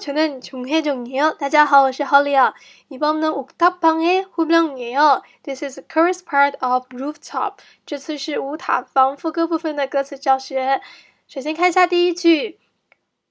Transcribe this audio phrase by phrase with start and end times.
[0.00, 1.36] 저는 종혜정이에요.
[1.38, 2.52] 大家好,我是 Holly.
[2.90, 5.22] 이번은 옥탑방의 후명이에요.
[5.42, 7.56] This is the chorus part of Rooftop.
[7.86, 10.80] 这次是舞塔防副歌部分的歌词教学.
[11.26, 12.58] 首先看一下第一句.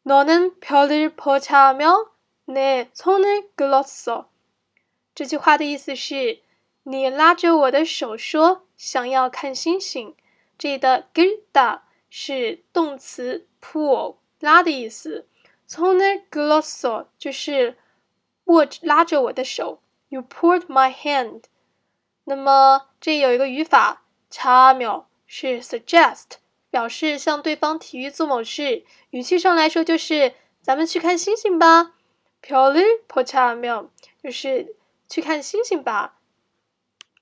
[0.03, 2.11] 너는 별을 포차하며
[2.45, 4.25] 내 손을 끌었어.
[5.15, 6.39] 这句话的意思是
[6.83, 10.15] 你拉着我的手说想要看星星。
[10.57, 14.17] 这里的끌다是动词 pull
[15.67, 17.77] 从那 glosso 就是
[18.45, 21.43] 握拉着我的手，You pulled my hand。
[22.25, 26.37] 那么这有一个语法，查秒是 suggest，
[26.69, 28.83] 表示向对方提议做某事。
[29.09, 31.93] 语气上来说就是咱们去看星星吧。
[32.41, 33.89] 별을보자며
[34.21, 34.75] 就是
[35.07, 36.19] 去看星星吧。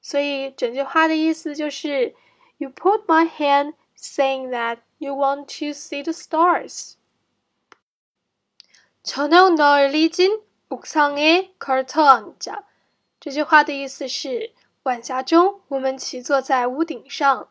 [0.01, 2.15] 所以整句话的意思就是
[2.57, 6.93] You pulled my hand, saying that you want to see the stars。
[9.05, 12.63] 저녁 널리진 옥상에 걸터 앉아。
[13.19, 14.51] 这句话的意思是
[14.83, 17.47] 晚霞中，我们齐坐在屋顶上。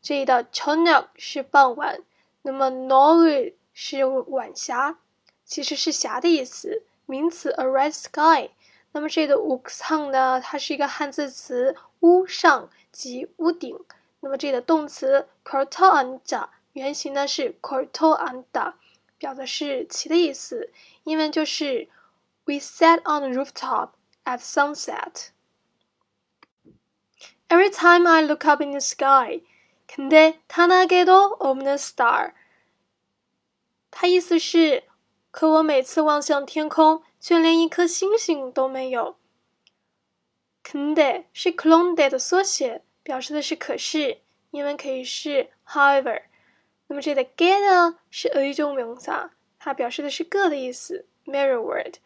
[0.00, 2.02] 这里的저녁是傍晚，
[2.42, 4.98] 那么널是晚霞，
[5.44, 8.50] 其实是霞的意思，名词 a red sky。
[8.92, 13.78] 那么这里的옥상呢，它是一个汉字词，屋上及屋顶。
[14.20, 18.74] 那么这里的动词걸터앉 아， 原型呢是걸터앉 다。
[19.18, 20.72] 表的是骑的意思，
[21.04, 21.88] 英文就是
[22.44, 23.90] We sat on the rooftop
[24.24, 25.28] at sunset.
[27.48, 29.42] Every time I look up in the sky,
[29.86, 32.32] 근데 하나게도 없는 star.
[33.90, 34.84] 它意思是，
[35.30, 39.16] 可我每次望向天空，却连一颗星星都没有。
[40.64, 46.22] 근데是 그런데的缩写，表示的是可是，英文可以是 however。
[46.86, 51.98] 那么这里的 get 呢是一种名词，它表示的是个的意思，mirror word。